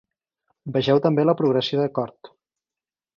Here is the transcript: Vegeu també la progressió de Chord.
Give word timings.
Vegeu 0.77 1.01
també 1.05 1.25
la 1.27 1.35
progressió 1.41 1.83
de 1.83 1.87
Chord. 1.99 2.31